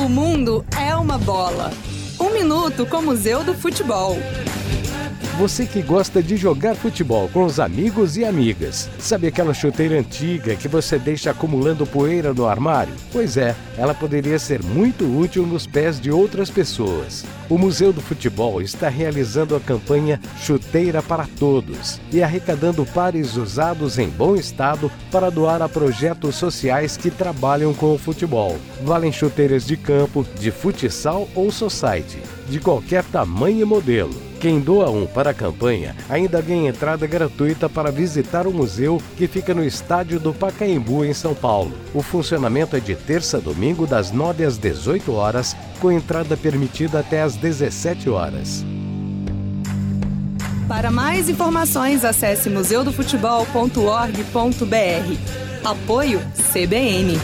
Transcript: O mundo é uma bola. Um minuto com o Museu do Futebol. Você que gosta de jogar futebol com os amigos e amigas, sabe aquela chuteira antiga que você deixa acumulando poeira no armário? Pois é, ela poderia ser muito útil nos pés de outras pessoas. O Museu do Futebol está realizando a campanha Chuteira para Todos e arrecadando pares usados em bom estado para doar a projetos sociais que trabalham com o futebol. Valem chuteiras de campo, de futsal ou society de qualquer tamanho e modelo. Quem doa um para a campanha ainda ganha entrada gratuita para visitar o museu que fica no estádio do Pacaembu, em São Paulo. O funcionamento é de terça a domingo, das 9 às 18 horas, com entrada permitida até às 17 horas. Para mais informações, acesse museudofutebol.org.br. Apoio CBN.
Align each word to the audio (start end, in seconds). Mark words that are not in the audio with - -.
O 0.00 0.08
mundo 0.08 0.64
é 0.80 0.94
uma 0.94 1.18
bola. 1.18 1.72
Um 2.20 2.30
minuto 2.30 2.86
com 2.86 2.98
o 2.98 3.02
Museu 3.02 3.42
do 3.42 3.52
Futebol. 3.52 4.16
Você 5.38 5.66
que 5.66 5.80
gosta 5.82 6.20
de 6.20 6.36
jogar 6.36 6.74
futebol 6.74 7.28
com 7.28 7.44
os 7.44 7.60
amigos 7.60 8.16
e 8.16 8.24
amigas, 8.24 8.90
sabe 8.98 9.28
aquela 9.28 9.54
chuteira 9.54 9.96
antiga 9.96 10.56
que 10.56 10.66
você 10.66 10.98
deixa 10.98 11.30
acumulando 11.30 11.86
poeira 11.86 12.34
no 12.34 12.44
armário? 12.44 12.92
Pois 13.12 13.36
é, 13.36 13.54
ela 13.76 13.94
poderia 13.94 14.36
ser 14.40 14.60
muito 14.60 15.04
útil 15.16 15.46
nos 15.46 15.64
pés 15.64 16.00
de 16.00 16.10
outras 16.10 16.50
pessoas. 16.50 17.24
O 17.48 17.56
Museu 17.56 17.92
do 17.92 18.00
Futebol 18.00 18.60
está 18.60 18.88
realizando 18.88 19.54
a 19.54 19.60
campanha 19.60 20.18
Chuteira 20.40 21.00
para 21.04 21.24
Todos 21.38 22.00
e 22.12 22.20
arrecadando 22.20 22.84
pares 22.84 23.36
usados 23.36 23.96
em 23.96 24.08
bom 24.08 24.34
estado 24.34 24.90
para 25.08 25.30
doar 25.30 25.62
a 25.62 25.68
projetos 25.68 26.34
sociais 26.34 26.96
que 26.96 27.12
trabalham 27.12 27.72
com 27.72 27.94
o 27.94 27.98
futebol. 27.98 28.56
Valem 28.84 29.12
chuteiras 29.12 29.64
de 29.64 29.76
campo, 29.76 30.26
de 30.40 30.50
futsal 30.50 31.28
ou 31.32 31.48
society 31.52 32.18
de 32.48 32.58
qualquer 32.58 33.04
tamanho 33.04 33.60
e 33.60 33.64
modelo. 33.64 34.10
Quem 34.40 34.58
doa 34.60 34.88
um 34.90 35.04
para 35.06 35.30
a 35.30 35.34
campanha 35.34 35.94
ainda 36.08 36.40
ganha 36.40 36.70
entrada 36.70 37.06
gratuita 37.06 37.68
para 37.68 37.90
visitar 37.92 38.46
o 38.46 38.52
museu 38.52 39.02
que 39.16 39.26
fica 39.26 39.52
no 39.52 39.64
estádio 39.64 40.20
do 40.20 40.32
Pacaembu, 40.32 41.04
em 41.04 41.12
São 41.12 41.34
Paulo. 41.34 41.72
O 41.92 42.00
funcionamento 42.02 42.76
é 42.76 42.80
de 42.80 42.94
terça 42.94 43.38
a 43.38 43.40
domingo, 43.40 43.84
das 43.86 44.12
9 44.12 44.44
às 44.44 44.56
18 44.56 45.12
horas, 45.12 45.56
com 45.80 45.90
entrada 45.90 46.36
permitida 46.36 47.00
até 47.00 47.22
às 47.22 47.34
17 47.34 48.08
horas. 48.08 48.64
Para 50.68 50.90
mais 50.92 51.28
informações, 51.28 52.04
acesse 52.04 52.48
museudofutebol.org.br. 52.48 54.90
Apoio 55.64 56.20
CBN. 56.52 57.18